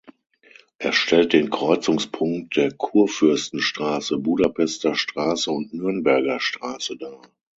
[0.79, 7.21] Er stellt den Kreuzungspunkt der Kurfürstenstraße, Budapester Straße und Nürnberger Straße dar.